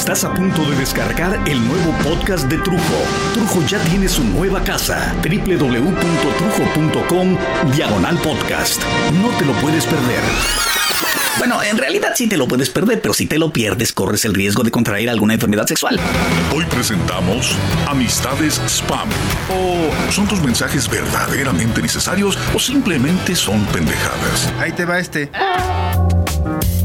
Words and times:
Estás 0.00 0.24
a 0.24 0.32
punto 0.32 0.64
de 0.64 0.76
descargar 0.76 1.38
el 1.46 1.62
nuevo 1.68 1.92
podcast 2.02 2.48
de 2.48 2.56
Trujo. 2.56 3.04
Trujo 3.34 3.60
ya 3.66 3.78
tiene 3.84 4.08
su 4.08 4.24
nueva 4.24 4.64
casa, 4.64 5.14
www.trujo.com, 5.22 5.76
diagonal 7.76 8.16
podcast. 8.16 8.80
No 9.20 9.28
te 9.38 9.44
lo 9.44 9.52
puedes 9.60 9.84
perder. 9.84 10.22
Bueno, 11.36 11.62
en 11.62 11.76
realidad 11.76 12.12
sí 12.16 12.26
te 12.28 12.38
lo 12.38 12.48
puedes 12.48 12.70
perder, 12.70 13.02
pero 13.02 13.12
si 13.12 13.26
te 13.26 13.38
lo 13.38 13.52
pierdes, 13.52 13.92
corres 13.92 14.24
el 14.24 14.32
riesgo 14.32 14.62
de 14.62 14.70
contraer 14.70 15.10
alguna 15.10 15.34
enfermedad 15.34 15.66
sexual. 15.66 16.00
Hoy 16.54 16.64
presentamos 16.70 17.54
Amistades 17.86 18.58
Spam. 18.68 19.10
¿O 19.50 19.90
son 20.10 20.26
tus 20.26 20.40
mensajes 20.40 20.88
verdaderamente 20.88 21.82
necesarios 21.82 22.38
o 22.54 22.58
simplemente 22.58 23.36
son 23.36 23.66
pendejadas? 23.66 24.50
Ahí 24.60 24.72
te 24.72 24.86
va 24.86 24.98
este. 24.98 25.30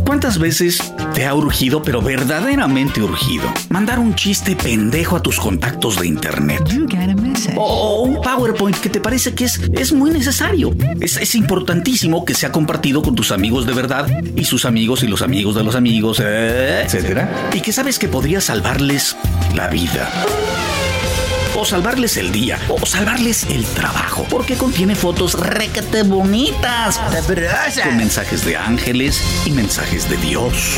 ¿Cuántas 0.05 0.37
veces 0.37 0.93
te 1.15 1.25
ha 1.25 1.33
urgido, 1.33 1.81
pero 1.81 2.01
verdaderamente 2.01 3.01
urgido, 3.01 3.45
mandar 3.69 3.99
un 3.99 4.15
chiste 4.15 4.55
pendejo 4.55 5.15
a 5.15 5.23
tus 5.23 5.39
contactos 5.39 5.97
de 5.97 6.07
internet? 6.07 6.61
O 7.55 8.01
un 8.03 8.21
PowerPoint 8.21 8.77
que 8.77 8.89
te 8.89 8.99
parece 8.99 9.33
que 9.33 9.45
es, 9.45 9.61
es 9.73 9.93
muy 9.93 10.11
necesario. 10.11 10.75
Es, 10.99 11.15
es 11.15 11.35
importantísimo 11.35 12.25
que 12.25 12.33
sea 12.33 12.51
compartido 12.51 13.01
con 13.01 13.15
tus 13.15 13.31
amigos 13.31 13.65
de 13.65 13.73
verdad 13.73 14.07
y 14.35 14.43
sus 14.43 14.65
amigos 14.65 15.03
y 15.03 15.07
los 15.07 15.21
amigos 15.21 15.55
de 15.55 15.63
los 15.63 15.75
amigos, 15.75 16.21
eh, 16.21 16.83
etcétera. 16.83 17.49
Y 17.53 17.61
que 17.61 17.71
sabes 17.71 17.97
que 17.97 18.09
podría 18.09 18.41
salvarles 18.41 19.15
la 19.55 19.69
vida 19.69 20.11
o 21.55 21.65
salvarles 21.65 22.17
el 22.17 22.31
día, 22.31 22.59
o 22.69 22.85
salvarles 22.85 23.45
el 23.49 23.65
trabajo, 23.65 24.25
porque 24.29 24.55
contiene 24.55 24.95
fotos 24.95 25.33
requete 25.33 26.03
bonitas, 26.03 26.99
con 27.83 27.97
mensajes 27.97 28.45
de 28.45 28.57
ángeles 28.57 29.21
y 29.45 29.51
mensajes 29.51 30.09
de 30.09 30.17
Dios. 30.17 30.77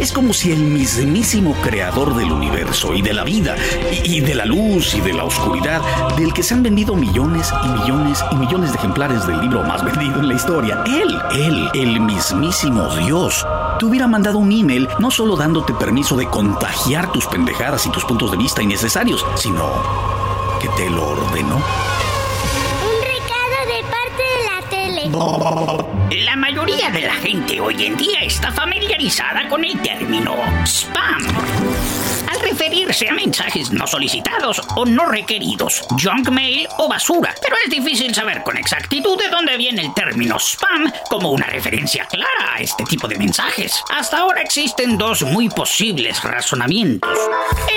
Es 0.00 0.12
como 0.12 0.32
si 0.32 0.52
el 0.52 0.60
mismísimo 0.60 1.54
creador 1.62 2.16
del 2.16 2.32
universo 2.32 2.94
y 2.94 3.02
de 3.02 3.12
la 3.12 3.24
vida, 3.24 3.56
y, 4.04 4.16
y 4.16 4.20
de 4.20 4.34
la 4.34 4.44
luz 4.44 4.94
y 4.94 5.00
de 5.00 5.12
la 5.12 5.24
oscuridad, 5.24 5.80
del 6.16 6.32
que 6.32 6.42
se 6.42 6.54
han 6.54 6.62
vendido 6.62 6.94
millones 6.94 7.52
y 7.64 7.68
millones 7.68 8.24
y 8.32 8.36
millones 8.36 8.72
de 8.72 8.78
ejemplares 8.78 9.26
del 9.26 9.40
libro 9.40 9.62
más 9.62 9.84
vendido 9.98 10.20
en 10.20 10.28
la 10.28 10.34
historia, 10.34 10.82
él, 10.86 11.18
él, 11.32 11.68
el 11.74 12.00
mismísimo 12.00 12.88
Dios, 12.96 13.46
te 13.78 13.86
hubiera 13.86 14.06
mandado 14.06 14.38
un 14.38 14.50
email 14.50 14.88
no 14.98 15.10
solo 15.10 15.36
dándote 15.36 15.72
permiso 15.74 16.16
de 16.16 16.26
contagiar 16.26 17.12
tus 17.12 17.26
pendejadas 17.26 17.86
y 17.86 17.90
tus 17.90 18.04
puntos 18.04 18.30
de 18.30 18.36
vista 18.36 18.62
innecesarios, 18.62 19.24
sino 19.36 19.64
que 20.60 20.68
te 20.70 20.90
lo 20.90 21.08
ordenó. 21.08 21.56
Un 21.56 23.02
recado 23.02 23.58
de 23.66 23.82
parte 23.88 24.22
de 24.34 24.44
la 24.44 24.60
tele. 26.10 26.24
La 26.24 26.36
mayoría 26.36 26.90
de 26.90 27.02
la 27.02 27.14
gente 27.14 27.60
hoy 27.60 27.86
en 27.86 27.96
día 27.96 28.20
está 28.22 28.50
familiarizada 28.50 29.48
con 29.48 29.64
el 29.64 29.80
término 29.80 30.34
spam. 30.64 31.22
Referirse 32.48 33.06
a 33.06 33.12
mensajes 33.12 33.70
no 33.70 33.86
solicitados 33.86 34.62
o 34.74 34.86
no 34.86 35.04
requeridos, 35.04 35.82
junk 36.02 36.30
mail 36.30 36.66
o 36.78 36.88
basura. 36.88 37.34
Pero 37.42 37.56
es 37.62 37.70
difícil 37.70 38.14
saber 38.14 38.42
con 38.42 38.56
exactitud 38.56 39.18
de 39.18 39.28
dónde 39.28 39.58
viene 39.58 39.82
el 39.82 39.92
término 39.92 40.38
spam 40.38 40.90
como 41.10 41.30
una 41.30 41.46
referencia 41.46 42.06
clara 42.06 42.54
a 42.54 42.60
este 42.60 42.84
tipo 42.84 43.06
de 43.06 43.18
mensajes. 43.18 43.82
Hasta 43.90 44.18
ahora 44.18 44.40
existen 44.40 44.96
dos 44.96 45.22
muy 45.22 45.50
posibles 45.50 46.22
razonamientos. 46.22 47.18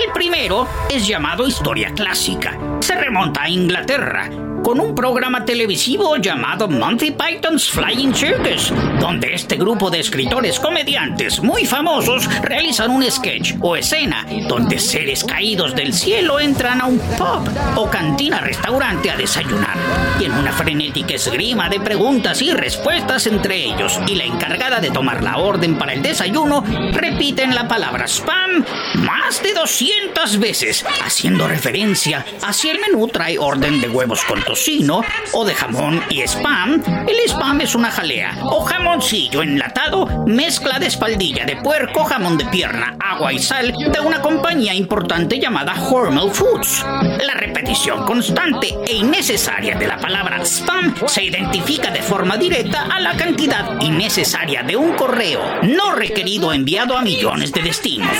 El 0.01 0.11
primero 0.13 0.67
es 0.89 1.05
llamado 1.05 1.47
historia 1.47 1.91
clásica. 1.93 2.57
Se 2.79 2.95
remonta 2.95 3.43
a 3.43 3.49
Inglaterra 3.49 4.29
con 4.63 4.79
un 4.79 4.93
programa 4.93 5.43
televisivo 5.45 6.17
llamado 6.17 6.67
Monty 6.67 7.11
Python's 7.11 7.69
Flying 7.69 8.13
Circus, 8.13 8.71
donde 8.99 9.33
este 9.33 9.55
grupo 9.55 9.89
de 9.89 9.99
escritores 9.99 10.59
comediantes 10.59 11.41
muy 11.41 11.65
famosos 11.65 12.29
realizan 12.41 12.91
un 12.91 13.03
sketch 13.09 13.55
o 13.59 13.75
escena 13.75 14.25
donde 14.47 14.79
seres 14.79 15.23
caídos 15.23 15.75
del 15.75 15.93
cielo 15.93 16.39
entran 16.39 16.81
a 16.81 16.85
un 16.85 16.99
pub 16.99 17.49
o 17.75 17.89
cantina 17.89 18.39
restaurante 18.39 19.09
a 19.09 19.17
desayunar. 19.17 19.77
Y 20.19 20.25
en 20.25 20.33
una 20.33 20.51
frenética 20.51 21.15
esgrima 21.15 21.69
de 21.69 21.79
preguntas 21.79 22.41
y 22.41 22.51
respuestas 22.51 23.27
entre 23.27 23.55
ellos 23.55 23.99
y 24.07 24.15
la 24.15 24.25
encargada 24.25 24.79
de 24.79 24.91
tomar 24.91 25.23
la 25.23 25.37
orden 25.37 25.77
para 25.77 25.93
el 25.93 26.01
desayuno 26.01 26.63
repiten 26.91 27.55
la 27.55 27.67
palabra 27.67 28.07
spam 28.07 28.63
más 28.95 29.41
de 29.41 29.53
200 29.53 30.37
veces, 30.39 30.85
haciendo 31.03 31.47
referencia 31.47 32.25
a 32.41 32.53
si 32.53 32.69
el 32.69 32.79
menú 32.79 33.07
trae 33.07 33.39
orden 33.39 33.81
de 33.81 33.89
huevos 33.89 34.23
con 34.25 34.41
tocino 34.51 35.01
o 35.31 35.45
de 35.45 35.55
jamón 35.55 36.03
y 36.09 36.19
spam. 36.23 36.83
El 37.07 37.15
spam 37.29 37.61
es 37.61 37.73
una 37.73 37.89
jalea 37.89 38.37
o 38.43 38.59
jamoncillo 38.65 39.41
enlatado, 39.43 40.25
mezcla 40.27 40.77
de 40.77 40.87
espaldilla 40.87 41.45
de 41.45 41.55
puerco, 41.55 42.03
jamón 42.03 42.37
de 42.37 42.43
pierna, 42.47 42.97
agua 42.99 43.31
y 43.31 43.39
sal 43.39 43.71
de 43.71 43.99
una 44.01 44.21
compañía 44.21 44.73
importante 44.73 45.39
llamada 45.39 45.73
Hormel 45.89 46.31
Foods. 46.31 46.85
La 47.25 47.33
repetición 47.35 48.05
constante 48.05 48.75
e 48.85 48.95
innecesaria 48.95 49.77
de 49.77 49.87
la 49.87 49.97
palabra 49.97 50.43
spam 50.43 50.95
se 51.07 51.23
identifica 51.23 51.89
de 51.89 52.01
forma 52.01 52.35
directa 52.35 52.89
a 52.93 52.99
la 52.99 53.15
cantidad 53.15 53.79
innecesaria 53.79 54.63
de 54.63 54.75
un 54.75 54.97
correo 54.97 55.61
no 55.63 55.93
requerido 55.93 56.51
enviado 56.51 56.97
a 56.97 57.01
millones 57.01 57.53
de 57.53 57.61
destinos. 57.61 58.17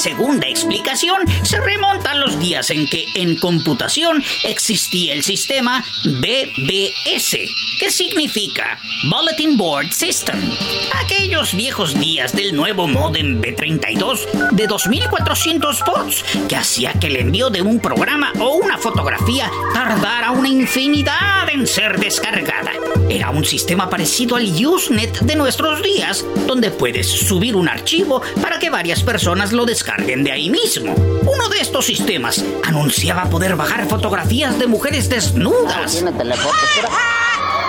Sí 0.00 0.09
segunda 0.20 0.48
explicación 0.48 1.26
se 1.42 1.58
remonta 1.60 2.10
a 2.10 2.14
los 2.14 2.38
días 2.38 2.68
en 2.68 2.86
que 2.86 3.06
en 3.14 3.36
computación 3.36 4.22
existía 4.44 5.14
el 5.14 5.22
sistema 5.22 5.82
BBS, 6.04 7.38
que 7.78 7.90
significa 7.90 8.78
Bulletin 9.04 9.56
Board 9.56 9.90
System. 9.92 10.38
Aquellos 11.02 11.54
viejos 11.54 11.98
días 11.98 12.36
del 12.36 12.54
nuevo 12.54 12.86
modem 12.86 13.40
B32 13.40 14.50
de 14.50 14.66
2400 14.66 15.84
volts 15.86 16.22
que 16.46 16.56
hacía 16.56 16.92
que 16.92 17.06
el 17.06 17.16
envío 17.16 17.48
de 17.48 17.62
un 17.62 17.80
programa 17.80 18.30
o 18.40 18.56
una 18.56 18.76
fotografía 18.76 19.50
tardara 19.72 20.32
una 20.32 20.50
infinidad 20.50 21.48
en 21.50 21.66
ser 21.66 21.98
descargada. 21.98 22.72
Era 23.08 23.30
un 23.30 23.44
sistema 23.44 23.88
parecido 23.88 24.36
al 24.36 24.44
Usenet 24.44 25.20
de 25.20 25.34
nuestros 25.34 25.82
días, 25.82 26.24
donde 26.46 26.70
puedes 26.70 27.08
subir 27.08 27.56
un 27.56 27.68
archivo 27.68 28.20
para 28.42 28.58
que 28.58 28.68
varias 28.68 29.02
personas 29.02 29.52
lo 29.52 29.64
descarguen 29.64 30.09
de 30.16 30.32
ahí 30.32 30.50
mismo. 30.50 30.92
Uno 30.92 31.48
de 31.48 31.60
estos 31.60 31.86
sistemas 31.86 32.44
anunciaba 32.64 33.30
poder 33.30 33.54
bajar 33.54 33.86
fotografías 33.86 34.58
de 34.58 34.66
mujeres 34.66 35.08
desnudas. 35.08 36.04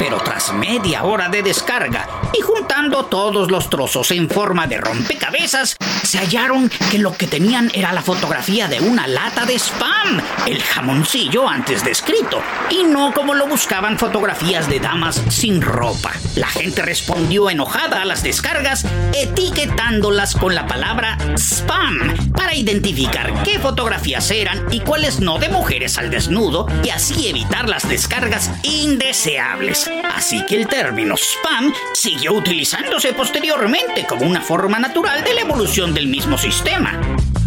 Pero 0.01 0.17
tras 0.17 0.51
media 0.51 1.03
hora 1.03 1.29
de 1.29 1.43
descarga 1.43 2.09
y 2.33 2.41
juntando 2.41 3.05
todos 3.05 3.51
los 3.51 3.69
trozos 3.69 4.09
en 4.09 4.27
forma 4.27 4.65
de 4.65 4.77
rompecabezas, 4.79 5.75
se 6.01 6.17
hallaron 6.17 6.71
que 6.89 6.97
lo 6.97 7.15
que 7.15 7.27
tenían 7.27 7.69
era 7.75 7.93
la 7.93 8.01
fotografía 8.01 8.67
de 8.67 8.79
una 8.79 9.05
lata 9.05 9.45
de 9.45 9.59
spam, 9.59 10.19
el 10.47 10.59
jamoncillo 10.63 11.47
antes 11.47 11.83
descrito, 11.83 12.41
y 12.71 12.83
no 12.83 13.13
como 13.13 13.35
lo 13.35 13.45
buscaban 13.45 13.99
fotografías 13.99 14.67
de 14.67 14.79
damas 14.79 15.21
sin 15.29 15.61
ropa. 15.61 16.13
La 16.35 16.47
gente 16.47 16.81
respondió 16.81 17.51
enojada 17.51 18.01
a 18.01 18.05
las 18.05 18.23
descargas, 18.23 18.87
etiquetándolas 19.13 20.33
con 20.33 20.55
la 20.55 20.65
palabra 20.65 21.19
spam 21.35 22.31
para 22.31 22.55
identificar 22.55 23.43
qué 23.43 23.59
fotografías 23.59 24.31
eran 24.31 24.65
y 24.71 24.79
cuáles 24.79 25.19
no 25.19 25.37
de 25.37 25.49
mujeres 25.49 25.99
al 25.99 26.09
desnudo 26.09 26.65
y 26.83 26.89
así 26.89 27.27
evitar 27.27 27.69
las 27.69 27.87
descargas 27.87 28.49
indeseables. 28.63 29.90
Así 30.15 30.45
que 30.45 30.55
el 30.55 30.67
término 30.67 31.15
spam 31.15 31.73
siguió 31.93 32.33
utilizándose 32.33 33.13
posteriormente 33.13 34.05
como 34.07 34.25
una 34.25 34.41
forma 34.41 34.79
natural 34.79 35.23
de 35.23 35.33
la 35.33 35.41
evolución 35.41 35.93
del 35.93 36.07
mismo 36.07 36.37
sistema. 36.37 36.99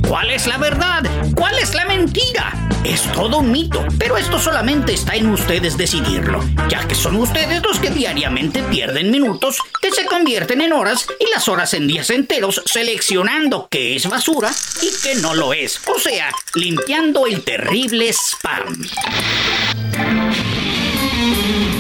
¿Cuál 0.09 0.31
es 0.31 0.47
la 0.47 0.59
verdad? 0.59 1.03
¿Cuál 1.35 1.59
es 1.59 1.75
la 1.75 1.85
mentira? 1.87 2.53
Es 2.85 3.03
todo 3.13 3.39
un 3.39 3.51
mito, 3.51 3.83
pero 3.99 4.19
esto 4.19 4.39
solamente 4.39 4.93
está 4.93 5.15
en 5.15 5.31
ustedes 5.31 5.79
decidirlo, 5.79 6.45
ya 6.69 6.87
que 6.87 6.95
son 6.95 7.17
ustedes 7.17 7.63
los 7.63 7.79
que 7.79 7.91
diariamente 7.91 8.63
pierden 8.65 9.11
minutos 9.11 9.59
que 9.81 9.91
se 9.91 10.05
convierten 10.05 10.61
en 10.61 10.73
horas 10.75 11.07
y 11.19 11.31
las 11.33 11.49
horas 11.49 11.73
en 11.73 11.87
días 11.87 12.11
enteros 12.11 12.63
seleccionando 12.67 13.69
qué 13.71 13.97
es 13.97 14.07
basura 14.09 14.51
y 14.83 14.91
qué 15.03 15.15
no 15.15 15.35
lo 15.35 15.55
es, 15.55 15.81
o 15.89 15.99
sea, 15.99 16.31
limpiando 16.55 17.27
el 17.27 17.43
terrible 17.43 18.13
spam. 18.13 18.85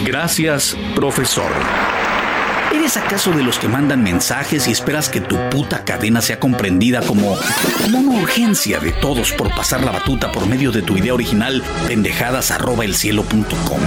Gracias, 0.04 0.76
profesor. 0.94 1.50
¿Eres 2.74 2.96
acaso 2.96 3.30
de 3.30 3.42
los 3.42 3.58
que 3.58 3.68
mandan 3.68 4.02
mensajes 4.02 4.68
y 4.68 4.72
esperas 4.72 5.08
que 5.08 5.20
tu 5.20 5.36
puta 5.48 5.84
cadena 5.84 6.20
sea 6.20 6.38
comprendida 6.38 7.00
como, 7.00 7.38
como 7.82 7.98
una 7.98 8.20
urgencia 8.20 8.80
de 8.80 8.92
todos 8.92 9.32
por 9.32 9.48
pasar 9.54 9.82
la 9.82 9.92
batuta 9.92 10.30
por 10.30 10.46
medio 10.46 10.72
de 10.72 10.82
tu 10.82 10.96
idea 10.96 11.14
original 11.14 11.62
pendejadas@elcielo.com? 11.86 13.80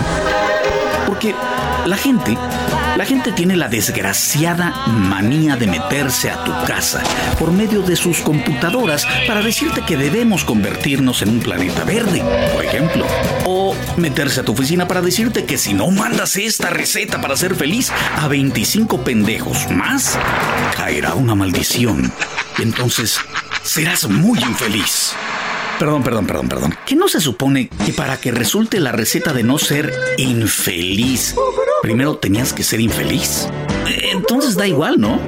Porque 1.06 1.36
la 1.86 1.98
gente 1.98 2.38
La 2.98 3.06
gente 3.06 3.32
tiene 3.32 3.56
la 3.56 3.68
desgraciada 3.68 4.88
manía 4.88 5.56
de 5.56 5.68
meterse 5.68 6.32
a 6.32 6.44
tu 6.44 6.52
casa 6.66 7.04
por 7.38 7.52
medio 7.52 7.84
de 7.84 7.96
sus 7.96 8.22
computadoras 8.22 9.06
para 9.28 9.44
decirte 9.44 9.84
que 9.86 9.96
debemos 9.96 10.44
convertirnos 10.44 11.22
en 11.22 11.30
un 11.30 11.40
planeta 11.40 11.84
verde, 11.84 12.24
por 12.56 12.66
ejemplo. 12.66 13.06
O 13.46 13.76
meterse 13.98 14.40
a 14.40 14.44
tu 14.44 14.54
oficina 14.54 14.88
para 14.88 15.04
decirte 15.04 15.46
que 15.46 15.60
si 15.60 15.76
no 15.76 15.92
mandas 15.92 16.38
esta 16.38 16.72
receta 16.72 17.22
para 17.22 17.38
ser 17.38 17.54
feliz 17.54 17.92
a 18.16 18.28
25 18.28 19.04
pendejos 19.04 19.70
más, 19.70 20.18
caerá 20.76 21.14
una 21.14 21.36
maldición. 21.36 22.12
Entonces 22.58 23.20
serás 23.62 24.10
muy 24.10 24.40
infeliz. 24.40 25.14
Perdón, 25.80 26.04
perdón, 26.04 26.26
perdón, 26.26 26.50
perdón. 26.50 26.76
¿Qué 26.88 26.96
no 26.96 27.08
se 27.08 27.22
supone 27.22 27.70
que 27.86 27.94
para 27.94 28.18
que 28.18 28.32
resulte 28.32 28.80
la 28.80 28.92
receta 28.92 29.32
de 29.32 29.44
no 29.44 29.60
ser 29.60 29.94
infeliz, 30.18 31.36
primero 31.84 32.18
tenías 32.18 32.52
que 32.52 32.64
ser 32.64 32.80
infeliz? 32.80 33.48
Entonces 34.12 34.56
da 34.56 34.66
igual, 34.68 35.00
¿no? 35.00 35.20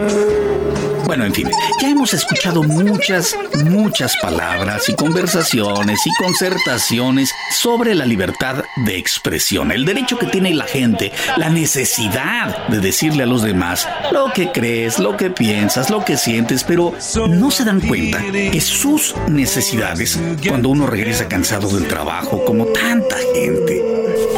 Bueno, 1.06 1.26
en 1.26 1.34
fin, 1.34 1.50
ya 1.82 1.90
hemos 1.90 2.14
escuchado 2.14 2.64
muchas, 2.64 3.36
muchas 3.66 4.16
palabras 4.18 4.90
y 4.90 4.96
conversaciones 4.96 6.00
y 6.06 6.14
concertaciones 6.16 7.32
sobre 7.52 7.96
la 7.96 8.06
libertad 8.06 8.64
de 8.86 8.98
expresión, 8.98 9.72
el 9.72 9.86
derecho 9.86 10.18
que 10.18 10.28
tiene 10.28 10.54
la 10.54 10.66
gente, 10.66 11.12
la 11.38 11.50
necesidad 11.50 12.68
de 12.68 12.80
decirle 12.80 13.24
a 13.24 13.26
los 13.26 13.42
demás 13.42 13.88
lo 14.12 14.32
que 14.34 14.52
crees, 14.52 15.00
lo 15.00 15.18
que 15.18 15.30
piensas, 15.30 15.90
lo 15.90 16.06
que 16.06 16.18
sientes, 16.18 16.64
pero 16.64 16.94
no 17.30 17.52
se 17.52 17.66
dan 17.66 17.82
cuenta 17.82 18.22
que 18.32 18.62
sus 18.62 19.16
necesidades, 19.28 20.20
cuando 20.48 20.70
uno 20.70 20.86
regresa 20.86 21.28
cansado 21.28 21.70
del 21.70 21.88
trabajo, 21.88 22.44
como 22.46 22.66
tanta 22.68 23.18
gente, 23.34 23.84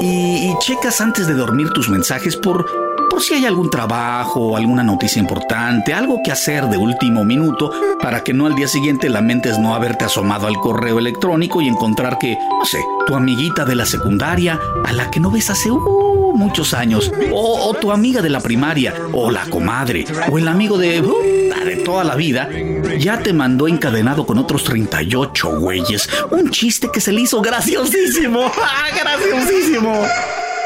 y, 0.01 0.49
y 0.49 0.55
checas 0.59 1.01
antes 1.01 1.27
de 1.27 1.33
dormir 1.33 1.69
tus 1.71 1.89
mensajes 1.89 2.35
por 2.35 2.90
si 3.21 3.35
hay 3.35 3.45
algún 3.45 3.69
trabajo 3.69 4.57
alguna 4.57 4.83
noticia 4.83 5.19
importante, 5.19 5.93
algo 5.93 6.21
que 6.23 6.31
hacer 6.31 6.65
de 6.67 6.77
último 6.77 7.23
minuto 7.23 7.71
para 8.01 8.23
que 8.23 8.33
no 8.33 8.47
al 8.47 8.55
día 8.55 8.67
siguiente 8.67 9.09
lamentes 9.09 9.59
no 9.59 9.75
haberte 9.75 10.05
asomado 10.05 10.47
al 10.47 10.55
correo 10.55 10.99
electrónico 10.99 11.61
y 11.61 11.67
encontrar 11.67 12.17
que, 12.17 12.35
no 12.35 12.65
sé, 12.65 12.79
tu 13.05 13.15
amiguita 13.15 13.65
de 13.65 13.75
la 13.75 13.85
secundaria, 13.85 14.59
a 14.85 14.93
la 14.93 15.11
que 15.11 15.19
no 15.19 15.29
ves 15.29 15.49
hace 15.49 15.69
uh, 15.69 16.33
muchos 16.35 16.73
años, 16.73 17.11
o, 17.31 17.75
tu 17.79 17.91
amiga 17.91 18.21
de 18.21 18.29
la 18.29 18.39
primaria, 18.39 18.93
o 19.13 19.29
la 19.29 19.45
comadre, 19.45 20.05
o 20.31 20.37
el 20.37 20.47
amigo 20.47 20.77
de, 20.77 21.01
uh, 21.01 21.65
de 21.65 21.77
toda 21.77 22.03
la 22.03 22.15
vida, 22.15 22.49
ya 22.97 23.19
te 23.19 23.33
mandó 23.33 23.67
encadenado 23.67 24.25
con 24.25 24.37
otros 24.37 24.63
38 24.63 25.59
güeyes. 25.59 26.09
Un 26.31 26.49
chiste 26.49 26.89
que 26.91 27.01
se 27.01 27.11
le 27.11 27.21
hizo 27.21 27.41
graciosísimo, 27.41 28.51
¡Ah, 28.61 28.87
graciosísimo, 28.95 29.93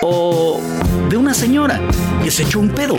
o 0.01 0.59
de 1.09 1.17
una 1.17 1.33
señora 1.33 1.81
que 2.23 2.31
se 2.31 2.43
echó 2.43 2.59
un 2.59 2.69
pedo. 2.69 2.97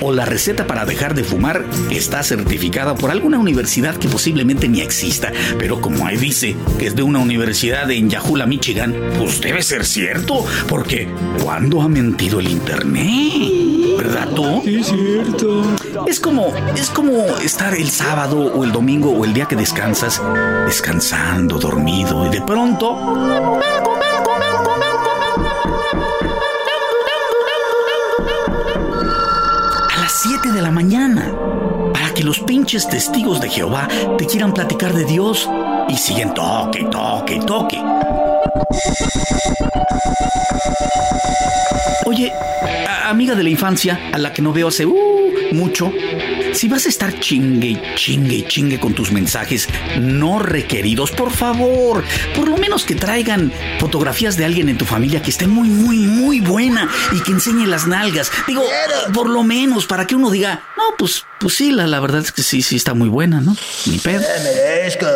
O 0.00 0.12
la 0.12 0.24
receta 0.24 0.66
para 0.66 0.84
dejar 0.84 1.14
de 1.14 1.24
fumar 1.24 1.64
está 1.90 2.22
certificada 2.22 2.94
por 2.94 3.10
alguna 3.10 3.38
universidad 3.38 3.96
que 3.96 4.08
posiblemente 4.08 4.68
ni 4.68 4.80
exista. 4.80 5.32
Pero 5.58 5.80
como 5.80 6.06
ahí 6.06 6.16
dice 6.16 6.56
que 6.78 6.86
es 6.86 6.96
de 6.96 7.02
una 7.02 7.18
universidad 7.18 7.90
en 7.90 8.08
Yahula, 8.10 8.46
Michigan, 8.46 8.94
pues 9.18 9.40
debe 9.40 9.62
ser 9.62 9.84
cierto. 9.84 10.44
Porque 10.68 11.08
¿cuándo 11.42 11.82
ha 11.82 11.88
mentido 11.88 12.40
el 12.40 12.48
internet? 12.48 13.68
¿Verdad 13.98 14.28
tú? 14.34 14.62
Sí, 14.64 14.76
es 14.76 14.86
cierto. 14.86 15.62
Es 16.06 16.20
como, 16.20 16.52
es 16.76 16.90
como 16.90 17.12
estar 17.42 17.74
el 17.74 17.90
sábado 17.90 18.38
o 18.38 18.64
el 18.64 18.70
domingo 18.70 19.10
o 19.10 19.24
el 19.24 19.34
día 19.34 19.46
que 19.46 19.56
descansas, 19.56 20.22
descansando, 20.66 21.58
dormido, 21.58 22.26
y 22.26 22.30
de 22.30 22.40
pronto 22.42 23.58
de 30.26 30.60
la 30.60 30.72
mañana 30.72 31.32
para 31.92 32.12
que 32.12 32.24
los 32.24 32.40
pinches 32.40 32.88
testigos 32.88 33.40
de 33.40 33.48
Jehová 33.48 33.86
te 34.18 34.26
quieran 34.26 34.52
platicar 34.52 34.92
de 34.92 35.04
Dios 35.04 35.48
y 35.88 35.96
siguen 35.96 36.34
toque, 36.34 36.84
toque, 36.90 37.38
toque. 37.46 37.80
Oye, 42.04 42.32
amiga 43.04 43.36
de 43.36 43.44
la 43.44 43.50
infancia, 43.50 44.10
a 44.12 44.18
la 44.18 44.32
que 44.32 44.42
no 44.42 44.52
veo 44.52 44.68
hace 44.68 44.86
uh, 44.86 44.96
mucho, 45.52 45.92
si 46.58 46.66
vas 46.66 46.86
a 46.86 46.88
estar 46.88 47.20
chingue, 47.20 47.80
chingue, 47.94 48.44
chingue 48.48 48.80
con 48.80 48.92
tus 48.92 49.12
mensajes 49.12 49.68
no 50.00 50.40
requeridos, 50.40 51.12
por 51.12 51.30
favor, 51.30 52.02
por 52.34 52.48
lo 52.48 52.56
menos 52.56 52.82
que 52.84 52.96
traigan 52.96 53.52
fotografías 53.78 54.36
de 54.36 54.44
alguien 54.44 54.68
en 54.68 54.76
tu 54.76 54.84
familia 54.84 55.22
que 55.22 55.30
esté 55.30 55.46
muy, 55.46 55.68
muy, 55.68 55.98
muy 55.98 56.40
buena 56.40 56.88
y 57.12 57.22
que 57.22 57.30
enseñe 57.30 57.64
las 57.64 57.86
nalgas. 57.86 58.32
Digo, 58.48 58.64
por 59.14 59.30
lo 59.30 59.44
menos 59.44 59.86
para 59.86 60.04
que 60.04 60.16
uno 60.16 60.30
diga, 60.30 60.64
pues, 60.96 61.24
pues 61.40 61.54
sí, 61.54 61.72
la, 61.72 62.00
verdad 62.00 62.20
es 62.20 62.32
que 62.32 62.42
sí, 62.42 62.62
sí 62.62 62.76
está 62.76 62.94
muy 62.94 63.08
buena, 63.08 63.40
¿no? 63.40 63.56
Ni 63.86 63.98
pedo. 63.98 64.22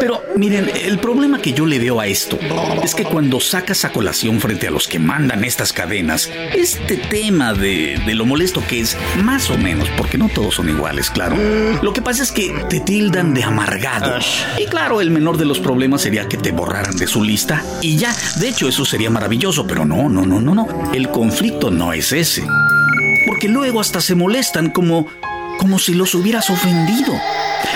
Pero 0.01 0.23
miren, 0.37 0.71
el 0.75 0.99
problema 0.99 1.41
que 1.41 1.53
yo 1.53 1.67
le 1.67 1.79
veo 1.79 2.01
a 2.01 2.07
esto 2.07 2.39
es 2.83 2.95
que 2.95 3.05
cuando 3.05 3.41
sacas 3.41 3.85
a 3.85 3.93
colación 3.93 4.41
frente 4.41 4.69
a 4.69 4.71
los 4.71 4.89
que 4.89 4.99
mandan 4.99 5.45
estas 5.45 5.73
cadenas, 5.73 6.29
este 6.55 6.97
tema 6.97 7.55
de 7.55 8.01
lo 8.15 8.27
molesto 8.27 8.63
que 8.67 8.81
es, 8.81 8.97
más 9.23 9.51
o 9.51 9.59
menos, 9.59 9.89
porque 9.97 10.19
no 10.19 10.29
todos 10.29 10.57
son 10.57 10.69
iguales, 10.69 11.11
claro 11.11 11.37
lo 11.83 11.93
que 11.93 12.03
pasa 12.03 12.23
es 12.23 12.33
que 12.33 12.53
te 12.69 12.81
tildan 12.81 13.35
de 13.35 13.45
amargado. 13.45 14.19
Y 14.59 14.67
claro, 14.67 15.01
el 15.01 15.11
menor 15.11 15.37
de 15.37 15.45
los 15.45 15.59
problemas 15.59 16.03
sería 16.03 16.29
que 16.29 16.37
te 16.37 16.53
borraran 16.53 16.97
de 16.97 17.07
su 17.07 17.23
lista 17.23 17.63
y 17.81 17.97
ya. 17.97 18.15
De 18.39 18.49
hecho, 18.49 18.69
eso 18.69 18.85
sería 18.85 19.11
maravilloso, 19.11 19.67
pero 19.67 19.85
no, 19.85 20.09
no, 20.09 20.25
no, 20.25 20.41
no, 20.41 20.55
no. 20.55 20.93
El 20.93 21.11
conflicto 21.11 21.71
no 21.71 21.93
es 21.93 22.13
ese. 22.13 22.45
Porque 23.27 23.49
luego 23.49 23.81
hasta 23.81 24.01
se 24.01 24.15
molestan 24.15 24.71
como 24.71 25.07
como 25.59 25.79
si 25.79 25.95
los 25.95 26.15
hubieras 26.15 26.51
ofendido. 26.51 27.21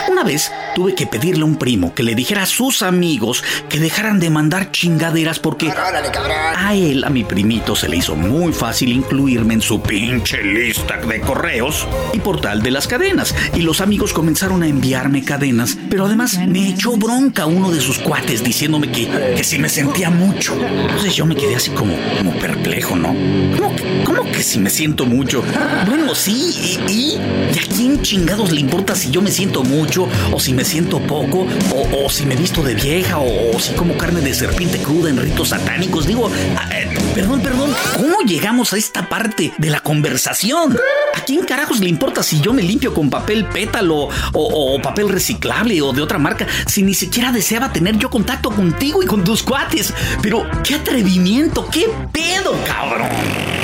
Una 0.09 0.25
vez 0.25 0.51
tuve 0.77 0.95
que 0.95 1.07
pedirle 1.07 1.41
a 1.41 1.47
un 1.47 1.57
primo 1.57 1.95
que 1.95 2.03
le 2.03 2.15
dijera 2.15 2.43
a 2.43 2.47
sus 2.47 2.83
amigos 2.83 3.43
que 3.71 3.81
dejaran 3.81 4.21
de 4.21 4.29
mandar 4.29 4.73
chingaderas 4.73 5.39
porque 5.39 5.71
a 5.71 6.75
él, 6.75 7.03
a 7.03 7.09
mi 7.09 7.25
primito, 7.25 7.75
se 7.75 7.89
le 7.89 7.97
hizo 7.97 8.15
muy 8.15 8.53
fácil 8.53 8.93
incluirme 8.93 9.55
en 9.55 9.63
su 9.63 9.81
pinche 9.81 10.43
lista 10.43 10.99
de 10.99 11.23
correos 11.23 11.89
y 12.13 12.19
portal 12.19 12.63
de 12.63 12.73
las 12.73 12.87
cadenas. 12.87 13.35
Y 13.55 13.63
los 13.63 13.81
amigos 13.81 14.13
comenzaron 14.13 14.63
a 14.63 14.69
enviarme 14.69 15.25
cadenas, 15.25 15.79
pero 15.89 16.05
además 16.05 16.39
me 16.47 16.69
echó 16.69 16.95
bronca 16.99 17.47
uno 17.47 17.71
de 17.71 17.81
sus 17.81 17.99
cuates 17.99 18.45
diciéndome 18.45 18.91
que, 18.91 19.09
que 19.35 19.45
si 19.45 19.59
me 19.59 19.71
sentía 19.71 20.11
mucho. 20.11 20.55
Entonces 20.61 21.15
yo 21.15 21.25
me 21.25 21.37
quedé 21.37 21.57
así 21.57 21.71
como, 21.71 21.95
como 22.19 22.33
perplejo, 22.39 22.97
¿no? 22.97 23.17
¿Cómo, 23.57 23.75
¿Cómo, 24.05 24.31
que 24.31 24.43
si 24.43 24.59
me 24.59 24.69
siento 24.69 25.07
mucho? 25.07 25.43
Bueno, 25.87 26.15
sí, 26.15 26.79
y, 26.87 26.93
y, 26.93 27.21
¿y 27.55 27.59
a 27.59 27.75
quién 27.75 28.03
chingados 28.03 28.53
le 28.53 28.61
importa 28.61 28.95
si 28.95 29.11
yo 29.11 29.23
me 29.23 29.31
siento 29.31 29.65
mucho 29.65 30.07
o 30.33 30.39
si 30.39 30.53
me 30.53 30.66
siento 30.67 30.99
poco, 31.01 31.47
o, 31.93 32.11
si 32.11 32.27
me 32.27 32.35
visto 32.35 32.63
de 32.63 32.75
vieja, 32.75 33.19
o, 33.19 33.59
si 33.59 33.73
como 33.75 33.97
carne 33.97 34.21
de 34.21 34.35
serpiente 34.35 34.79
cruda 34.79 35.09
en 35.09 35.17
ritos 35.17 35.51
satánicos. 35.51 36.07
Digo, 36.07 36.29
eh, 36.29 36.89
perdón, 37.15 37.41
perdón, 37.41 37.75
¿cómo 37.97 38.21
llegamos 38.27 38.73
a 38.73 38.77
esta 38.77 39.09
parte 39.09 39.53
de 39.57 39.71
la 39.71 39.81
conversación? 39.81 40.77
¿A 41.15 41.21
quién 41.21 41.45
carajos 41.45 41.81
le 41.81 41.89
importa 41.89 42.23
si 42.23 42.41
yo 42.41 42.53
me 42.53 42.63
limpio 42.63 42.93
con 42.93 43.09
papel 43.09 43.45
pétalo 43.47 44.09
o, 44.33 44.81
papel 44.83 45.09
reciclable 45.09 45.81
o 45.83 45.93
de 45.93 46.03
otra 46.03 46.19
marca 46.19 46.47
si 46.67 46.83
ni 46.83 46.95
siquiera 46.95 47.33
deseaba 47.33 47.73
tener 47.73 47.97
yo 47.97 48.11
contacto 48.11 48.51
contigo 48.51 49.03
y 49.03 49.07
con 49.07 49.23
tus 49.23 49.43
cuates? 49.43 49.95
Pero, 50.21 50.47
¿qué 50.65 50.75
atrevimiento? 50.75 51.69
¿Qué 51.71 51.89
pedo, 52.13 52.55
cabrón? 52.67 53.56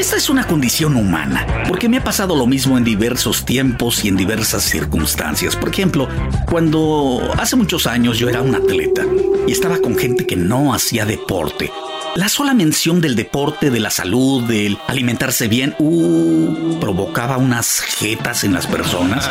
Esta 0.00 0.16
es 0.16 0.30
una 0.30 0.46
condición 0.46 0.96
humana, 0.96 1.46
porque 1.68 1.86
me 1.86 1.98
ha 1.98 2.02
pasado 2.02 2.34
lo 2.34 2.46
mismo 2.46 2.78
en 2.78 2.84
diversos 2.84 3.44
tiempos 3.44 4.02
y 4.02 4.08
en 4.08 4.16
diversas 4.16 4.62
circunstancias. 4.62 5.56
Por 5.56 5.68
ejemplo, 5.68 6.08
cuando 6.46 7.20
hace 7.36 7.54
muchos 7.54 7.86
años 7.86 8.18
yo 8.18 8.30
era 8.30 8.40
un 8.40 8.54
atleta 8.54 9.04
y 9.46 9.52
estaba 9.52 9.76
con 9.76 9.98
gente 9.98 10.26
que 10.26 10.36
no 10.36 10.72
hacía 10.72 11.04
deporte, 11.04 11.70
la 12.16 12.28
sola 12.28 12.54
mención 12.54 13.00
del 13.00 13.14
deporte, 13.14 13.70
de 13.70 13.80
la 13.80 13.90
salud, 13.90 14.42
del 14.44 14.78
alimentarse 14.88 15.48
bien, 15.48 15.74
uh, 15.78 16.78
provocaba 16.80 17.36
unas 17.36 17.80
jetas 17.80 18.44
en 18.44 18.52
las 18.52 18.66
personas. 18.66 19.28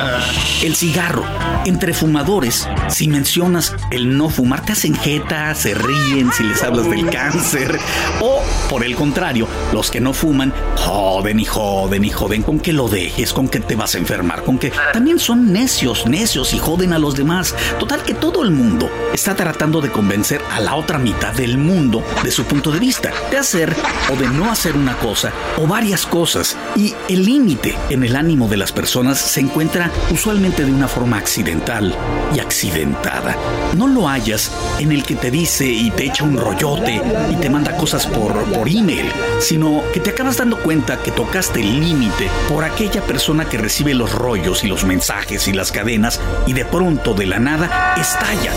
El 0.64 0.76
cigarro, 0.76 1.26
entre 1.66 1.94
fumadores, 1.94 2.68
si 2.90 3.08
mencionas 3.08 3.76
el 3.92 4.18
no 4.18 4.30
fumar, 4.30 4.66
te 4.66 4.74
hacen 4.74 4.96
jetas, 4.96 5.60
se 5.60 5.74
ríen 5.74 6.32
si 6.32 6.44
les 6.44 6.64
hablas 6.64 6.90
del 6.90 7.10
cáncer. 7.12 7.80
O, 8.22 8.42
por 8.70 8.86
el 8.86 8.96
contrario, 8.96 9.48
los 9.74 9.92
que 9.92 10.00
no 10.00 10.14
fuman, 10.14 10.54
joden 10.78 11.40
y 11.40 11.46
joden 11.46 12.06
y 12.06 12.10
joden 12.10 12.44
con 12.44 12.60
que 12.60 12.74
lo 12.74 12.88
dejes, 12.88 13.34
con 13.34 13.50
que 13.50 13.60
te 13.60 13.76
vas 13.76 13.96
a 13.96 13.98
enfermar, 13.98 14.44
con 14.44 14.58
que 14.58 14.72
también 14.94 15.20
son 15.20 15.52
necios, 15.52 16.06
necios 16.06 16.54
y 16.54 16.60
joden 16.60 16.94
a 16.94 17.00
los 17.00 17.16
demás. 17.16 17.56
Total 17.78 18.04
que 18.04 18.14
todo 18.14 18.44
el 18.44 18.52
mundo 18.52 18.90
está 19.14 19.36
tratando 19.36 19.82
de 19.82 19.92
convencer 19.92 20.42
a 20.52 20.62
la 20.62 20.76
otra 20.76 20.98
mitad 20.98 21.34
del 21.34 21.58
mundo 21.58 22.04
de 22.24 22.32
su 22.32 22.46
punto 22.46 22.69
de 22.72 22.80
vista, 22.80 23.12
de 23.32 23.38
hacer 23.38 23.76
o 24.12 24.16
de 24.16 24.28
no 24.28 24.52
hacer 24.52 24.76
una 24.76 24.98
cosa 24.98 25.32
o 25.58 25.68
varias 25.68 26.06
cosas. 26.06 26.58
Y 26.76 26.94
el 27.08 27.26
límite 27.26 27.76
en 27.90 28.04
el 28.04 28.16
ánimo 28.16 28.48
de 28.48 28.58
las 28.58 28.72
personas 28.72 29.20
se 29.20 29.40
encuentra 29.40 29.92
usualmente 30.12 30.66
de 30.66 30.72
una 30.72 30.88
forma 30.88 31.18
accidental 31.18 31.96
y 32.36 32.40
accidentada. 32.40 33.36
No 33.76 33.88
lo 33.88 34.08
hayas 34.08 34.52
en 34.80 34.92
el 34.92 35.04
que 35.04 35.16
te 35.16 35.32
dice 35.32 35.66
y 35.66 35.92
te 35.92 36.06
echa 36.06 36.24
un 36.24 36.38
rollote 36.38 37.02
y 37.32 37.36
te 37.36 37.50
manda 37.50 37.76
cosas 37.78 38.08
por, 38.08 38.34
por 38.46 38.68
email, 38.68 39.12
sino 39.40 39.84
que 39.94 40.00
te 40.00 40.12
acabas 40.12 40.38
dando 40.38 40.58
cuenta 40.58 40.98
que 41.02 41.12
tocaste 41.12 41.62
el 41.62 41.80
límite 41.80 42.30
por 42.48 42.64
aquella 42.64 43.02
persona 43.02 43.46
que 43.46 43.58
recibe 43.58 43.94
los 43.94 44.12
rollos 44.14 44.64
y 44.64 44.68
los 44.68 44.84
mensajes 44.84 45.48
y 45.48 45.54
las 45.54 45.72
cadenas 45.72 46.20
y 46.46 46.54
de 46.54 46.66
pronto 46.66 47.14
de 47.14 47.26
la 47.26 47.40
nada 47.40 47.96
estalla 47.98 48.52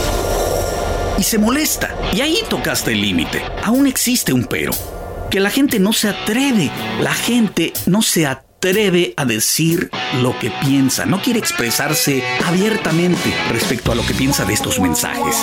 y 1.19 1.23
se 1.23 1.38
molesta. 1.38 1.95
Y 2.12 2.21
ahí 2.21 2.38
tocaste 2.49 2.92
el 2.92 3.02
límite. 3.02 3.42
Aún 3.64 3.87
existe 3.87 4.33
un 4.33 4.45
pero. 4.45 4.73
Que 5.31 5.40
la 5.40 5.50
gente 5.50 5.78
no 5.78 5.92
se 5.92 6.09
atreve. 6.09 6.71
La 7.00 7.14
gente 7.14 7.73
no 7.87 8.02
se 8.02 8.26
atreve 8.26 9.14
a 9.16 9.25
decir 9.25 9.90
lo 10.21 10.38
que 10.38 10.50
piensa. 10.64 11.07
No 11.07 11.21
quiere 11.21 11.38
expresarse 11.38 12.23
abiertamente 12.47 13.35
respecto 13.50 13.92
a 13.92 13.95
lo 13.95 14.07
que 14.07 14.14
piensa 14.14 14.45
de 14.45 14.54
estos 14.54 14.78
mensajes. 14.78 15.37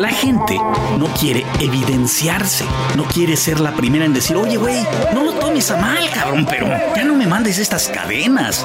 La 0.00 0.08
gente 0.08 0.58
no 0.98 1.08
quiere 1.08 1.44
evidenciarse, 1.60 2.64
no 2.96 3.04
quiere 3.04 3.36
ser 3.36 3.60
la 3.60 3.72
primera 3.72 4.06
en 4.06 4.14
decir, 4.14 4.34
oye, 4.34 4.56
güey, 4.56 4.82
no 5.12 5.22
lo 5.22 5.34
tomes 5.34 5.70
a 5.70 5.76
mal, 5.76 6.08
cabrón, 6.14 6.46
pero 6.48 6.68
ya 6.96 7.04
no 7.04 7.14
me 7.14 7.26
mandes 7.26 7.58
estas 7.58 7.88
cadenas, 7.88 8.64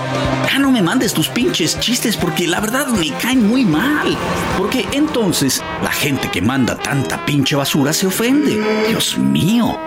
ya 0.49 0.59
no 0.59 0.71
me 0.71 0.81
mandes 0.81 1.13
tus 1.13 1.27
pinches 1.27 1.77
chistes 1.81 2.15
porque 2.15 2.47
la 2.47 2.61
verdad 2.61 2.87
me 2.87 3.11
caen 3.17 3.49
muy 3.49 3.65
mal. 3.65 4.17
Porque 4.57 4.87
entonces 4.93 5.61
la 5.83 5.91
gente 5.91 6.31
que 6.31 6.41
manda 6.41 6.77
tanta 6.77 7.25
pinche 7.25 7.57
basura 7.57 7.91
se 7.91 8.07
ofende. 8.07 8.87
Dios 8.87 9.17
mío. 9.17 9.77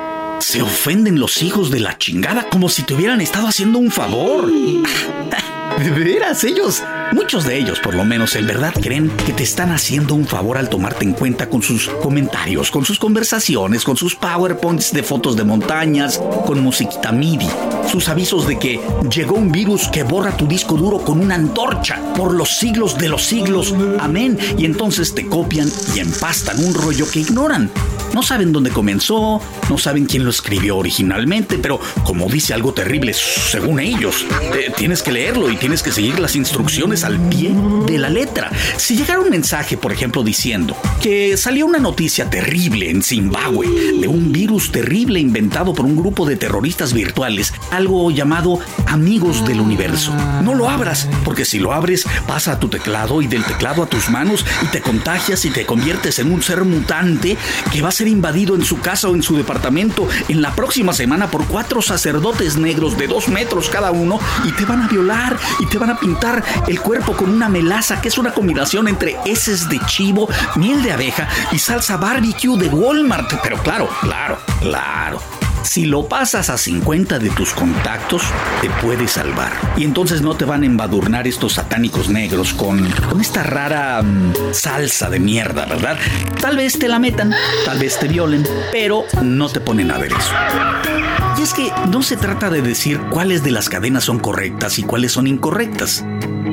Se 0.40 0.61
ofenden 0.61 1.19
los 1.19 1.43
hijos 1.43 1.71
de 1.71 1.81
la 1.81 1.97
chingada 1.97 2.50
como 2.50 2.69
si 2.69 2.83
te 2.83 2.93
hubieran 2.93 3.23
estado 3.23 3.49
haciendo 3.49 3.78
un 3.78 3.90
favor. 3.90 4.52
De 5.78 5.90
veras, 5.90 6.45
ellos 6.45 6.83
Muchos 7.12 7.45
de 7.45 7.59
ellos, 7.59 7.81
por 7.81 7.95
lo 7.95 8.05
menos, 8.05 8.37
en 8.37 8.47
verdad 8.47 8.73
creen 8.75 9.11
que 9.25 9.33
te 9.33 9.43
están 9.43 9.71
haciendo 9.73 10.15
un 10.15 10.27
favor 10.27 10.59
al 10.59 10.69
tomarte 10.69 11.05
en 11.05 11.15
cuenta 11.15 11.49
con 11.49 11.62
sus 11.62 11.88
comentarios, 11.88 12.71
con 12.71 12.85
sus 12.85 12.99
conversaciones, 12.99 13.85
con 13.85 13.97
sus 13.97 14.15
PowerPoints 14.15 14.93
de 14.93 15.03
fotos 15.03 15.37
de 15.37 15.45
montañas, 15.45 16.21
con 16.47 16.61
musiquita 16.61 17.12
MIDI, 17.12 17.49
sus 17.91 18.09
avisos 18.09 18.47
de 18.47 18.59
que 18.59 18.81
llegó 19.11 19.37
un 19.37 19.50
virus 19.50 19.88
que 19.88 20.03
borra 20.03 20.37
tu 20.37 20.47
disco 20.47 20.77
duro 20.77 20.99
con 20.99 21.21
una 21.21 21.35
antorcha 21.35 22.00
por 22.15 22.35
los 22.35 22.59
siglos 22.59 22.99
de 22.99 23.09
los 23.09 23.25
siglos. 23.25 23.75
Amén. 23.99 24.38
Y 24.59 24.65
entonces 24.65 25.15
te 25.15 25.27
copian 25.27 25.71
y 25.95 26.00
empastan 26.00 26.62
un 26.62 26.75
rollo 26.75 27.11
que 27.11 27.21
ignoran. 27.21 27.71
No 28.18 28.25
saben 28.25 28.50
dónde 28.50 28.70
comenzó, 28.70 29.40
no 29.70 29.78
saben 29.78 30.06
quién 30.06 30.25
lo 30.25 30.30
escribió 30.30 30.76
originalmente, 30.76 31.56
pero 31.56 31.78
como 32.02 32.26
dice 32.28 32.52
algo 32.52 32.75
terrible, 32.75 33.14
según 33.14 33.78
ellos, 33.78 34.26
eh, 34.54 34.72
tienes 34.76 35.04
que 35.04 35.12
leerlo 35.12 35.48
y 35.52 35.56
tienes 35.56 35.84
que 35.84 35.92
seguir 35.92 36.18
las 36.18 36.34
instrucciones 36.34 37.04
al 37.04 37.20
pie 37.28 37.54
de 37.87 37.96
la 37.96 38.10
letra. 38.10 38.50
Si 38.76 38.96
llegara 38.96 39.20
un 39.20 39.30
mensaje, 39.30 39.76
por 39.76 39.92
ejemplo, 39.92 40.25
diciendo 40.25 40.76
que 41.00 41.37
salió 41.37 41.64
una 41.64 41.78
noticia 41.78 42.28
terrible 42.28 42.90
en 42.90 43.04
Zimbabue 43.04 43.68
de 44.00 44.08
un 44.08 44.32
virus 44.32 44.72
terrible 44.72 45.20
inventado 45.20 45.72
por 45.72 45.84
un 45.84 45.94
grupo 45.94 46.26
de 46.26 46.34
terroristas 46.34 46.94
virtuales, 46.94 47.54
algo 47.70 48.10
llamado 48.10 48.58
Amigos 48.87 49.46
del 49.46 49.60
Universo, 49.60 50.12
no 50.42 50.56
lo 50.56 50.68
abras, 50.68 51.08
porque 51.25 51.44
si 51.44 51.60
lo 51.60 51.72
abres 51.72 52.04
pasa 52.26 52.50
a 52.50 52.58
tu 52.58 52.66
teclado 52.66 53.22
y 53.22 53.28
del 53.28 53.44
teclado 53.44 53.84
a 53.84 53.87
tus 53.87 54.10
manos 54.10 54.44
y 54.64 54.66
te 54.72 54.80
contagias 54.80 55.44
y 55.44 55.50
te 55.50 55.64
conviertes 55.64 56.18
en 56.18 56.32
un 56.32 56.42
ser 56.42 56.64
mutante 56.64 57.37
que 57.70 57.80
va 57.80 57.90
a 57.90 57.92
ser 57.92 58.08
invadido 58.09 58.55
en 58.55 58.65
su 58.65 58.81
casa 58.81 59.09
o 59.09 59.15
en 59.15 59.23
su 59.23 59.37
departamento 59.37 60.09
en 60.29 60.43
la 60.43 60.55
próxima 60.55 60.93
semana 60.93 61.31
por 61.31 61.47
cuatro 61.47 61.83
sacerdotes 61.83 62.57
negros 62.57 62.97
de 62.97 63.07
dos 63.07 63.29
metros 63.29 63.69
cada 63.69 63.91
uno 63.91 64.19
y 64.45 64.53
te 64.53 64.65
van 64.65 64.83
a 64.83 64.88
violar 64.88 65.37
y 65.61 65.67
te 65.67 65.79
van 65.79 65.91
a 65.91 65.99
pintar 65.99 66.45
el 66.67 66.81
cuerpo 66.81 67.17
con 67.17 67.31
una 67.31 67.49
melaza 67.49 68.00
que 68.00 68.09
es 68.09 68.19
una 68.19 68.33
combinación 68.33 68.88
entre 68.88 69.17
heces 69.25 69.69
de 69.69 69.81
chivo, 69.87 70.29
miel 70.57 70.83
de 70.83 70.93
abeja 70.93 71.29
y 71.53 71.59
salsa 71.59 71.97
barbecue 71.97 72.59
de 72.59 72.69
Walmart. 72.69 73.33
Pero 73.43 73.59
claro, 73.59 73.88
claro, 74.03 74.38
claro 74.61 75.38
si 75.62 75.85
lo 75.85 76.09
pasas 76.09 76.50
a 76.50 76.59
50 76.59 77.19
de 77.19 77.31
tus 77.31 77.53
contactos, 77.53 78.23
te 78.61 78.71
puede 78.83 79.09
salvar. 79.09 79.53
Y 79.77 79.85
entonces 79.85 80.23
no 80.23 80.35
te 80.35 80.45
van 80.45 80.62
a 80.62 80.67
embadurnar 80.67 81.27
estos 81.27 81.55
satánicos 81.55 82.09
negros 82.09 82.53
con, 82.55 82.91
con 83.09 83.21
esta 83.21 83.43
rara 83.43 84.03
mm, 84.03 84.33
salsa 84.53 85.11
de 85.11 85.21
mierda, 85.21 85.67
¿verdad? 85.67 85.99
Tal 86.41 86.57
vez 86.57 86.79
te 86.79 86.88
la 86.88 86.99
metan, 86.99 87.35
tal 87.65 87.79
vez 87.79 87.99
te 87.99 88.09
violen, 88.09 88.47
pero 88.73 89.05
no 89.23 89.49
te 89.49 89.61
ponen 89.61 89.91
a 89.91 89.99
ver 89.99 90.12
eso. 90.12 91.27
Y 91.38 91.42
es 91.42 91.54
que 91.54 91.71
no 91.90 92.02
se 92.02 92.16
trata 92.16 92.50
de 92.50 92.62
decir 92.62 93.00
cuáles 93.11 93.45
de 93.45 93.52
las 93.52 93.68
cadenas 93.68 94.04
son 94.04 94.18
correctas 94.18 94.78
y 94.78 94.83
cuáles 94.83 95.12
son 95.12 95.26
incorrectas 95.26 96.04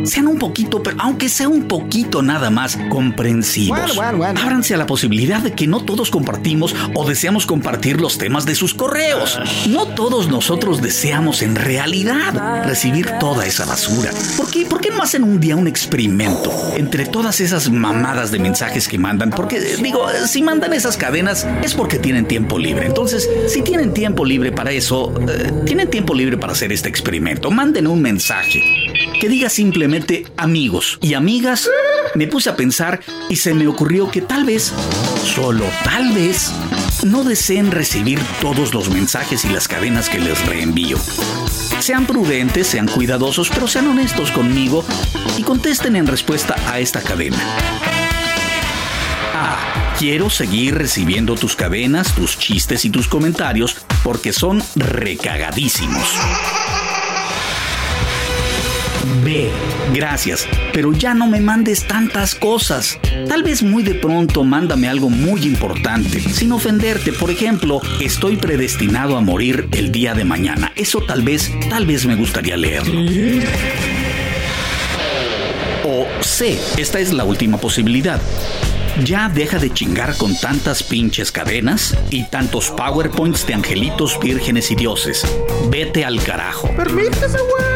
sean 0.05 0.27
un 0.27 0.37
poquito, 0.37 0.83
pero 0.83 0.97
aunque 0.99 1.29
sea 1.29 1.49
un 1.49 1.67
poquito 1.67 2.21
nada 2.21 2.49
más 2.49 2.77
comprensivos. 2.89 3.97
Ábranse 3.97 4.73
a 4.73 4.77
la 4.77 4.85
posibilidad 4.85 5.41
de 5.41 5.53
que 5.53 5.67
no 5.67 5.83
todos 5.83 6.11
compartimos 6.11 6.75
o 6.93 7.05
deseamos 7.05 7.45
compartir 7.45 7.99
los 7.99 8.17
temas 8.17 8.45
de 8.45 8.55
sus 8.55 8.73
correos. 8.73 9.39
No 9.69 9.87
todos 9.87 10.29
nosotros 10.29 10.81
deseamos 10.81 11.41
en 11.41 11.55
realidad 11.55 12.65
recibir 12.65 13.09
toda 13.19 13.45
esa 13.45 13.65
basura. 13.65 14.11
¿Por 14.37 14.49
qué, 14.51 14.65
¿Por 14.65 14.81
qué 14.81 14.89
no 14.89 15.01
hacen 15.01 15.23
un 15.23 15.39
día 15.39 15.55
un 15.55 15.67
experimento 15.67 16.51
entre 16.75 17.05
todas 17.05 17.41
esas 17.41 17.69
mamadas 17.69 18.31
de 18.31 18.39
mensajes 18.39 18.87
que 18.87 18.97
mandan? 18.97 19.31
Porque 19.31 19.59
digo, 19.59 20.07
si 20.27 20.41
mandan 20.41 20.73
esas 20.73 20.97
cadenas 20.97 21.47
es 21.63 21.73
porque 21.73 21.99
tienen 21.99 22.27
tiempo 22.27 22.59
libre. 22.59 22.85
Entonces, 22.85 23.29
si 23.47 23.61
tienen 23.61 23.93
tiempo 23.93 24.25
libre 24.25 24.51
para 24.51 24.71
eso, 24.77 25.13
eh, 25.29 25.51
tienen 25.65 25.89
tiempo 25.89 26.13
libre 26.13 26.37
para 26.37 26.53
hacer 26.53 26.71
este 26.71 26.89
experimento. 26.89 27.51
Manden 27.51 27.87
un 27.87 28.01
mensaje 28.01 28.63
que 29.19 29.29
diga 29.29 29.49
simplemente 29.49 30.25
amigos 30.37 30.97
y 31.01 31.13
amigas, 31.13 31.69
me 32.15 32.27
puse 32.27 32.49
a 32.49 32.55
pensar 32.55 32.99
y 33.29 33.37
se 33.37 33.53
me 33.53 33.67
ocurrió 33.67 34.09
que 34.11 34.21
tal 34.21 34.45
vez, 34.45 34.73
solo 35.23 35.65
tal 35.83 36.13
vez, 36.13 36.51
no 37.03 37.23
deseen 37.23 37.71
recibir 37.71 38.19
todos 38.41 38.73
los 38.73 38.89
mensajes 38.89 39.45
y 39.45 39.49
las 39.49 39.67
cadenas 39.67 40.09
que 40.09 40.19
les 40.19 40.45
reenvío. 40.45 40.97
Sean 41.79 42.05
prudentes, 42.05 42.67
sean 42.67 42.87
cuidadosos, 42.87 43.49
pero 43.49 43.67
sean 43.67 43.87
honestos 43.87 44.31
conmigo 44.31 44.83
y 45.37 45.43
contesten 45.43 45.95
en 45.95 46.07
respuesta 46.07 46.55
a 46.67 46.79
esta 46.79 47.01
cadena. 47.01 47.37
Quiero 49.97 50.29
seguir 50.29 50.75
recibiendo 50.75 51.35
tus 51.35 51.55
cadenas, 51.55 52.13
tus 52.15 52.37
chistes 52.37 52.83
y 52.83 52.89
tus 52.89 53.07
comentarios 53.07 53.77
porque 54.03 54.33
son 54.33 54.61
recagadísimos. 54.75 56.03
B. 59.23 59.49
Gracias, 59.93 60.49
pero 60.73 60.91
ya 60.91 61.13
no 61.13 61.27
me 61.27 61.39
mandes 61.39 61.87
tantas 61.87 62.35
cosas. 62.35 62.99
Tal 63.29 63.43
vez 63.43 63.63
muy 63.63 63.83
de 63.83 63.95
pronto 63.95 64.43
mándame 64.43 64.89
algo 64.89 65.09
muy 65.09 65.43
importante, 65.43 66.19
sin 66.19 66.51
ofenderte. 66.51 67.13
Por 67.13 67.31
ejemplo, 67.31 67.79
estoy 68.01 68.35
predestinado 68.35 69.15
a 69.15 69.21
morir 69.21 69.69
el 69.71 69.93
día 69.93 70.13
de 70.13 70.25
mañana. 70.25 70.73
Eso 70.75 70.99
tal 71.01 71.21
vez, 71.21 71.49
tal 71.69 71.85
vez 71.85 72.05
me 72.05 72.15
gustaría 72.15 72.57
leerlo. 72.57 72.99
O 75.85 76.05
C. 76.21 76.59
Esta 76.75 76.99
es 76.99 77.13
la 77.13 77.23
última 77.23 77.57
posibilidad. 77.57 78.19
Ya 79.03 79.27
deja 79.27 79.59
de 79.59 79.71
chingar 79.73 80.15
con 80.15 80.39
tantas 80.39 80.81
pinches 80.81 81.31
cadenas 81.31 81.97
y 82.09 82.23
tantos 82.23 82.71
PowerPoints 82.71 83.45
de 83.45 83.53
angelitos, 83.53 84.17
vírgenes 84.21 84.71
y 84.71 84.75
dioses. 84.75 85.25
Vete 85.69 86.05
al 86.05 86.23
carajo. 86.23 86.69
Permítese, 86.75 87.37
güey. 87.37 87.74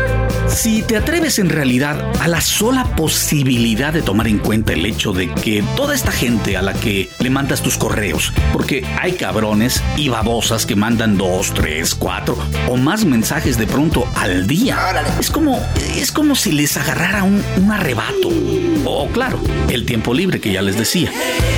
Si 0.49 0.81
te 0.81 0.97
atreves 0.97 1.39
en 1.39 1.49
realidad 1.49 2.11
a 2.19 2.27
la 2.27 2.41
sola 2.41 2.83
posibilidad 2.95 3.93
de 3.93 4.01
tomar 4.01 4.27
en 4.27 4.39
cuenta 4.39 4.73
el 4.73 4.85
hecho 4.85 5.13
de 5.13 5.31
que 5.33 5.63
toda 5.75 5.95
esta 5.95 6.11
gente 6.11 6.57
a 6.57 6.61
la 6.61 6.73
que 6.73 7.09
le 7.19 7.29
mandas 7.29 7.61
tus 7.61 7.77
correos, 7.77 8.33
porque 8.51 8.85
hay 8.99 9.13
cabrones 9.13 9.81
y 9.95 10.09
babosas 10.09 10.65
que 10.65 10.75
mandan 10.75 11.17
dos, 11.17 11.53
tres, 11.53 11.95
cuatro 11.95 12.37
o 12.67 12.77
más 12.77 13.05
mensajes 13.05 13.57
de 13.57 13.67
pronto 13.67 14.05
al 14.15 14.47
día, 14.47 14.77
es 15.19 15.29
como, 15.29 15.61
es 15.95 16.11
como 16.11 16.35
si 16.35 16.51
les 16.51 16.75
agarrara 16.77 17.23
un, 17.23 17.43
un 17.57 17.71
arrebato. 17.71 18.29
O 18.85 19.07
claro, 19.09 19.39
el 19.69 19.85
tiempo 19.85 20.13
libre 20.13 20.41
que 20.41 20.51
ya 20.51 20.61
les 20.61 20.77
decía. 20.77 21.11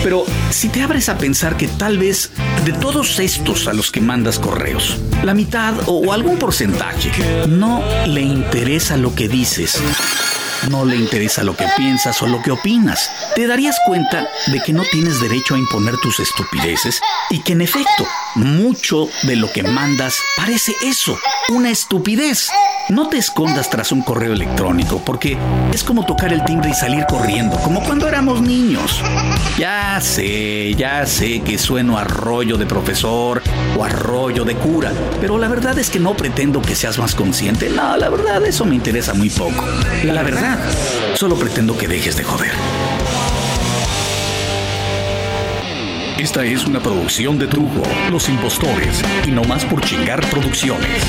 Pero 0.04 0.26
si 0.50 0.70
te 0.70 0.82
abres 0.82 1.10
a 1.10 1.18
pensar 1.18 1.58
que 1.58 1.68
tal 1.68 1.98
vez 1.98 2.32
de 2.66 2.74
todos 2.74 3.20
estos 3.20 3.68
a 3.68 3.74
los 3.74 3.92
que 3.92 4.02
mandas 4.02 4.38
correos, 4.40 4.98
la 5.24 5.34
mitad 5.34 5.76
o 5.86 6.12
algún 6.12 6.38
porcentaje 6.38 7.12
no 7.48 7.82
le 8.08 8.22
interesa 8.22 8.81
lo 8.90 9.14
que 9.14 9.28
dices 9.28 9.80
no 10.70 10.86
le 10.86 10.96
interesa 10.96 11.44
lo 11.44 11.56
que 11.56 11.66
piensas 11.78 12.22
o 12.22 12.28
lo 12.28 12.42
que 12.42 12.52
opinas. 12.52 13.12
Te 13.36 13.48
darías 13.48 13.76
cuenta 13.86 14.28
de 14.48 14.60
que 14.60 14.74
no 14.74 14.84
tienes 14.92 15.20
derecho 15.20 15.56
a 15.56 15.58
imponer 15.58 15.98
tus 15.98 16.20
estupideces 16.20 17.02
y 17.30 17.40
que 17.40 17.54
en 17.54 17.62
efecto, 17.62 18.06
mucho 18.36 19.08
de 19.24 19.36
lo 19.36 19.52
que 19.52 19.64
mandas 19.64 20.22
parece 20.36 20.74
eso, 20.84 21.18
una 21.50 21.70
estupidez. 21.70 22.50
No 22.90 23.08
te 23.08 23.18
escondas 23.18 23.70
tras 23.70 23.92
un 23.92 24.02
correo 24.02 24.34
electrónico 24.34 25.02
porque 25.06 25.38
es 25.74 25.84
como 25.84 26.06
tocar 26.06 26.34
el 26.34 26.44
timbre 26.44 26.72
y 26.72 26.74
salir 26.74 27.06
corriendo, 27.08 27.58
como 27.58 27.82
cuando 27.84 28.08
éramos 28.08 28.42
niños. 28.42 29.02
Ya 29.58 30.00
sé, 30.02 30.74
ya 30.76 31.06
sé 31.06 31.42
que 31.42 31.58
sueno 31.58 31.98
a 31.98 32.04
rollo 32.04 32.58
de 32.58 32.66
profesor 32.66 33.42
o 33.78 33.84
a 33.84 33.90
rollo 33.90 34.46
de 34.46 34.56
cura, 34.56 34.92
pero 35.20 35.38
la 35.38 35.48
verdad 35.48 35.78
es 35.80 35.90
que 35.90 36.00
no 36.00 36.16
pretendo 36.16 36.62
que 36.62 36.76
seas 36.76 36.98
más 36.98 37.16
consciente. 37.16 37.70
No, 37.70 37.98
la 37.98 38.10
verdad, 38.10 38.46
eso 38.46 38.66
me 38.66 38.76
interesa 38.76 39.14
muy 39.14 39.30
poco. 39.30 39.64
La 40.04 40.24
verdad, 40.24 40.60
solo 41.16 41.36
pretendo 41.36 41.78
que 41.78 41.88
dejes 41.88 42.18
de 42.18 42.24
joder. 42.24 42.52
Esta 46.18 46.46
es 46.46 46.66
una 46.66 46.80
producción 46.80 47.40
de 47.40 47.48
Trujo, 47.48 47.82
Los 48.12 48.30
Impostores 48.30 49.02
y 49.28 49.32
No 49.32 49.44
Más 49.44 49.66
por 49.66 49.82
Chingar 49.82 50.22
Producciones. 50.30 51.02